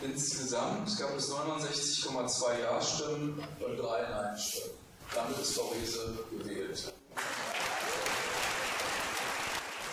Insgesamt 0.00 0.96
gab 0.96 1.16
es 1.16 1.28
69,2 1.28 2.60
Ja-Stimmen 2.60 3.42
und 3.58 3.76
3 3.76 4.02
Nein-Stimmen. 4.08 4.78
Damit 5.12 5.38
ist 5.38 5.58
Riese 5.58 6.18
gewählt. 6.30 6.94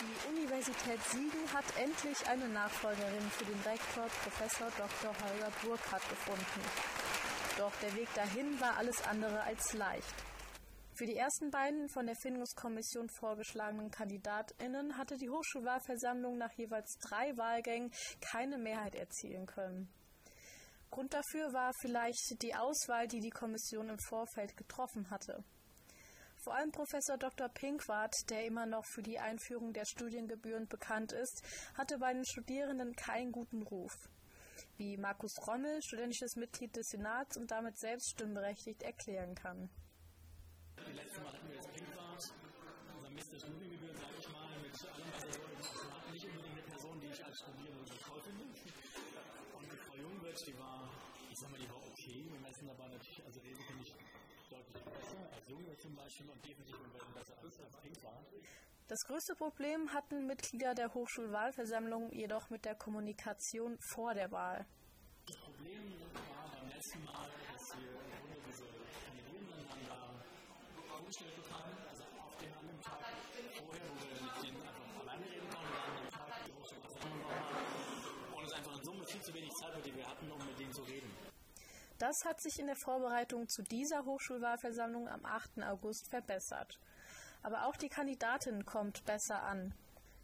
Die 0.02 0.30
Universität 0.30 1.00
Siegen 1.12 1.52
hat 1.54 1.66
endlich 1.82 2.28
eine 2.28 2.48
Nachfolgerin 2.50 3.32
für 3.32 3.46
den 3.46 3.60
Rektor 3.62 4.06
Professor 4.22 4.68
Dr. 4.78 5.16
Holger 5.24 5.52
Burkhardt 5.64 6.08
gefunden. 6.10 6.62
Doch 7.58 7.72
der 7.82 7.96
Weg 7.96 8.14
dahin 8.14 8.60
war 8.60 8.78
alles 8.78 9.02
andere 9.10 9.42
als 9.42 9.74
leicht. 9.74 10.35
Für 10.98 11.06
die 11.06 11.18
ersten 11.18 11.52
beiden 11.52 11.90
von 11.90 12.06
der 12.06 12.16
Findungskommission 12.16 13.10
vorgeschlagenen 13.10 13.92
KandidatInnen 13.92 14.98
hatte 14.98 15.18
die 15.18 15.30
Hochschulwahlversammlung 15.30 16.38
nach 16.38 16.54
jeweils 16.54 16.98
drei 17.00 17.36
Wahlgängen 17.36 17.92
keine 18.22 18.58
Mehrheit 18.58 18.96
erzielen 18.96 19.46
können. 19.46 19.90
Grund 20.92 21.14
dafür 21.14 21.52
war 21.52 21.74
vielleicht 21.82 22.42
die 22.42 22.56
Auswahl, 22.56 23.10
die 23.10 23.20
die 23.20 23.30
Kommission 23.30 23.90
im 23.90 24.00
Vorfeld 24.08 24.56
getroffen 24.56 25.10
hatte. 25.10 25.44
Vor 26.46 26.56
allem 26.56 26.72
Professor 26.72 27.18
Dr. 27.18 27.50
Pinkwart, 27.50 28.14
der 28.30 28.46
immer 28.46 28.66
noch 28.66 28.86
für 28.94 29.04
die 29.04 29.20
Einführung 29.20 29.74
der 29.74 29.84
Studiengebühren 29.84 30.70
bekannt 30.70 31.12
ist, 31.12 31.44
hatte 31.74 31.98
bei 31.98 32.14
den 32.14 32.26
Studierenden 32.26 32.96
keinen 32.96 33.34
guten 33.34 33.64
Ruf. 33.64 33.92
Wie 34.78 34.96
Markus 34.96 35.36
Rommel, 35.46 35.82
studentisches 35.82 36.38
Mitglied 36.38 36.74
des 36.74 36.88
Senats 36.88 37.36
und 37.36 37.52
damit 37.52 37.78
selbst 37.78 38.12
stimmberechtigt, 38.12 38.82
erklären 38.82 39.36
kann. 39.36 39.70
Letztes 40.94 41.24
Mal 41.24 41.34
hatten 41.34 41.48
wir 41.48 41.56
jetzt 41.56 41.74
Pinkwart, 41.74 42.24
unser 42.96 43.10
der 43.10 43.40
Studiengebühren, 43.40 43.98
sage 43.98 44.16
ich 44.20 44.30
mal, 44.30 44.50
mit 44.60 44.76
allem, 44.86 45.10
was 45.14 45.24
er 45.24 45.34
so 45.34 45.80
Senat 45.82 46.12
nicht 46.12 46.26
unbedingt 46.26 46.54
eine 46.54 46.62
Person, 46.62 47.00
die 47.00 47.08
ich 47.08 47.26
als 47.26 47.38
Studierende 47.40 47.86
toll 47.86 48.22
finde. 48.22 48.44
Und 48.46 49.66
die 49.66 49.78
Frau 49.78 49.96
Jungwirth, 49.96 50.48
die 50.48 50.60
war, 50.60 50.90
ich 51.32 51.38
sag 51.40 51.52
mal, 51.52 51.60
die 51.60 51.70
war 51.70 51.82
okay. 51.82 52.26
Wir 52.30 52.40
messen 52.40 52.70
aber 52.70 52.88
natürlich, 52.90 53.24
also 53.26 53.40
Rede 53.40 53.62
finde 53.64 53.84
ich 53.84 53.96
deutlich 54.50 54.84
besser 54.84 55.30
als 55.34 55.48
Jungwirth 55.48 55.82
zum 55.82 55.96
Beispiel 55.96 56.30
und 56.30 56.46
definitiv 56.46 56.80
um 56.80 56.94
Welten 56.94 57.14
besser 57.14 57.36
als, 57.42 57.60
als 57.60 57.76
Pinkwart. 57.82 58.26
Das 58.88 59.04
größte 59.06 59.36
Problem 59.36 59.94
hatten 59.94 60.28
Mitglieder 60.28 60.76
der 60.76 60.94
Hochschulwahlversammlung 60.94 62.12
jedoch 62.12 62.52
mit 62.52 62.66
der 62.66 62.76
Kommunikation 62.76 63.80
vor 63.80 64.14
der 64.14 64.32
Wahl. 64.32 64.66
Das 65.26 65.38
Problem 65.38 65.82
war 66.14 66.52
beim 66.54 66.70
letzten 66.70 67.04
Mal, 67.04 67.28
dass 67.52 67.74
wir 67.80 67.90
im 67.90 68.12
Grunde 68.14 68.38
diese 68.46 68.66
Kandidierenden 69.04 69.66
dann 69.68 69.86
da 69.90 70.14
vorgestellt 70.88 71.36
bekamen, 71.36 71.78
also 71.90 72.04
auf 72.22 72.38
dem 72.38 72.54
anderen 72.54 72.82
Tag 72.82 73.00
vorher, 73.58 73.90
wo 73.90 73.96
wir 74.06 74.22
mit 74.22 74.44
denen 74.46 74.62
einfach 74.62 75.02
alleine 75.02 75.26
reden 75.34 75.50
konnten, 75.50 75.74
wir 75.74 75.82
haben 75.82 75.98
am 75.98 76.10
Tag 76.14 76.46
die 76.46 76.54
Hochschulversammlung 76.54 77.20
nochmal 77.26 78.38
und 78.38 78.46
es 78.46 78.54
einfach 78.54 78.78
in 78.78 78.84
Summe 78.86 79.04
viel 79.08 79.22
zu 79.22 79.34
wenig 79.34 79.54
Zeit 79.56 79.74
war, 79.74 79.82
die 79.82 79.96
wir 79.96 80.08
hatten, 80.08 80.32
um 80.32 80.46
mit 80.46 80.60
denen 80.60 80.74
zu 80.74 80.84
reden. 80.84 81.10
Das 81.98 82.26
hat 82.26 82.42
sich 82.42 82.60
in 82.60 82.68
der 82.68 82.76
Vorbereitung 82.76 83.48
zu 83.48 83.64
dieser 83.64 84.04
Hochschulwahlversammlung 84.04 85.08
am 85.08 85.24
8. 85.26 85.64
August 85.64 86.10
verbessert. 86.10 86.78
Aber 87.42 87.68
auch 87.68 87.78
die 87.78 87.88
Kandidatin 87.88 88.66
kommt 88.66 89.06
besser 89.06 89.44
an. 89.44 89.74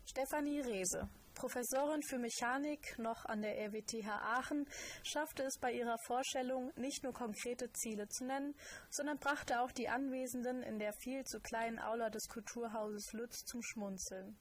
Stefanie 0.06 0.60
Rehse, 0.60 1.08
Professorin 1.34 2.04
für 2.04 2.18
Mechanik 2.18 3.00
noch 3.00 3.26
an 3.26 3.42
der 3.42 3.58
RWTH 3.58 4.06
Aachen, 4.06 4.68
schaffte 5.04 5.44
es 5.44 5.58
bei 5.60 5.72
ihrer 5.72 5.98
Vorstellung, 6.00 6.74
nicht 6.76 7.04
nur 7.04 7.14
konkrete 7.14 7.72
Ziele 7.72 8.10
zu 8.10 8.26
nennen, 8.26 8.54
sondern 8.90 9.18
brachte 9.18 9.62
auch 9.62 9.72
die 9.72 9.88
Anwesenden 9.88 10.64
in 10.64 10.78
der 10.78 10.92
viel 10.92 11.24
zu 11.24 11.40
kleinen 11.40 11.80
Aula 11.80 12.10
des 12.10 12.28
Kulturhauses 12.28 13.14
Lütz 13.14 13.46
zum 13.46 13.62
Schmunzeln. 13.64 14.38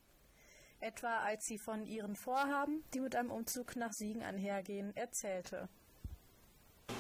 Etwa 0.81 1.19
als 1.19 1.45
sie 1.45 1.59
von 1.59 1.87
ihren 1.87 2.17
Vorhaben, 2.17 2.83
die 2.93 3.01
mit 3.01 3.15
einem 3.15 3.31
Umzug 3.31 3.77
nach 3.77 3.93
Siegen 3.93 4.23
einhergehen, 4.23 4.97
erzählte. 4.97 5.69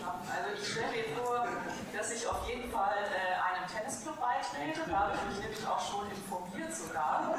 Also 0.00 0.48
ich 0.54 0.68
stelle 0.72 0.90
mir 0.92 1.16
vor, 1.16 1.46
dass 1.92 2.12
ich 2.12 2.26
auf 2.26 2.48
jeden 2.48 2.70
Fall 2.70 2.96
äh, 2.96 3.34
einem 3.36 3.66
Tennisclub 3.68 4.18
beitrete. 4.20 4.88
Da 4.88 4.98
habe 4.98 5.12
ich 5.14 5.22
mich 5.30 5.44
nämlich 5.44 5.66
auch 5.66 5.80
schon 5.80 6.10
informiert 6.10 6.74
sogar. 6.74 7.34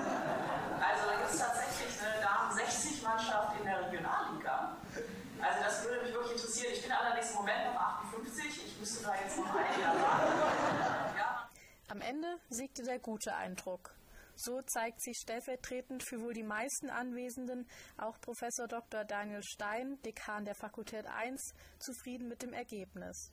Also 0.79 1.01
da 1.07 1.15
gibt 1.17 1.31
es 1.31 1.39
tatsächlich 1.39 1.93
eine 2.01 2.21
Damen-60-Mannschaft 2.21 3.59
in 3.59 3.65
der 3.65 3.85
Regionalliga. 3.85 4.77
Also 5.41 5.63
das 5.63 5.83
würde 5.83 6.03
mich 6.03 6.13
wirklich 6.13 6.33
interessieren. 6.33 6.73
Ich 6.73 6.83
bin 6.83 6.91
allerdings 6.91 7.29
im 7.31 7.35
Moment 7.37 7.73
noch 7.73 7.81
58. 7.81 8.67
Ich 8.67 8.79
müsste 8.79 9.03
da 9.03 9.15
jetzt 9.15 9.37
noch 9.37 9.55
ein 9.55 9.81
Jahr 9.81 9.95
warten. 9.95 11.17
Ja. 11.17 11.49
Am 11.89 12.01
Ende 12.01 12.37
siegte 12.49 12.83
der 12.83 12.99
gute 12.99 13.35
Eindruck. 13.35 13.91
So 14.35 14.61
zeigt 14.61 15.01
sich 15.01 15.17
stellvertretend 15.17 16.03
für 16.03 16.21
wohl 16.21 16.33
die 16.33 16.43
meisten 16.43 16.89
Anwesenden 16.89 17.67
auch 17.97 18.19
Professor 18.21 18.67
Dr. 18.67 19.03
Daniel 19.03 19.43
Stein, 19.43 20.01
Dekan 20.03 20.45
der 20.45 20.55
Fakultät 20.55 21.05
1, 21.05 21.53
zufrieden 21.79 22.27
mit 22.27 22.41
dem 22.41 22.53
Ergebnis. 22.53 23.31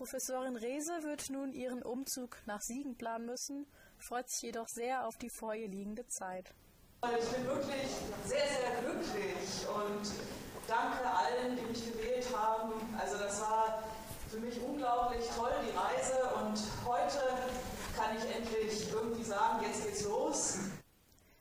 Professorin 0.00 0.56
Rehse 0.56 1.02
wird 1.02 1.28
nun 1.28 1.52
ihren 1.52 1.82
Umzug 1.82 2.38
nach 2.46 2.62
Siegen 2.62 2.96
planen 2.96 3.26
müssen, 3.26 3.66
freut 3.98 4.30
sich 4.30 4.40
jedoch 4.40 4.66
sehr 4.66 5.06
auf 5.06 5.18
die 5.18 5.28
vor 5.28 5.54
ihr 5.54 5.68
liegende 5.68 6.06
Zeit. 6.06 6.54
Ich 7.02 7.28
bin 7.28 7.44
wirklich 7.44 7.90
sehr, 8.24 8.46
sehr 8.48 8.80
glücklich 8.80 9.66
und 9.68 10.10
danke 10.66 11.04
allen, 11.04 11.54
die 11.54 11.66
mich 11.66 11.92
gewählt 11.92 12.26
haben. 12.34 12.72
Also 12.98 13.18
das 13.18 13.42
war 13.42 13.82
für 14.30 14.38
mich 14.38 14.58
unglaublich 14.62 15.22
toll, 15.36 15.52
die 15.66 15.76
Reise 15.76 16.34
und 16.34 16.58
heute 16.88 17.20
kann 17.94 18.16
ich 18.16 18.34
endlich 18.34 18.90
irgendwie 18.90 19.24
sagen, 19.24 19.62
jetzt 19.66 19.84
geht's 19.84 20.04
los. 20.04 20.60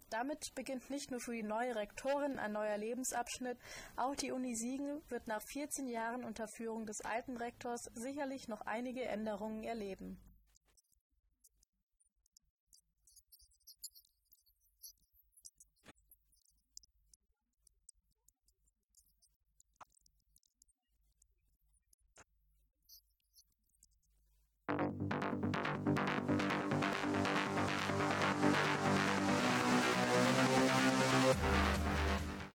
Damit 0.10 0.56
beginnt 0.56 0.90
nicht 0.90 1.12
nur 1.12 1.20
für 1.20 1.34
die 1.34 1.44
neue 1.44 1.76
Rektorin 1.76 2.40
ein 2.40 2.54
neuer 2.54 2.78
Lebensabschnitt, 2.78 3.58
auch 3.96 4.16
die 4.16 4.32
Uni 4.32 4.56
Siegen 4.56 5.02
wird 5.10 5.28
nach 5.28 5.42
14 5.42 5.88
Jahren 5.88 6.24
unter 6.24 6.48
Führung 6.48 6.86
des 6.88 7.02
alten 7.02 7.38
Rektors 7.38 7.92
sicherlich 7.94 8.48
noch 8.48 8.62
einige 8.62 9.04
Änderungen 9.04 9.64
erleben. 9.64 10.20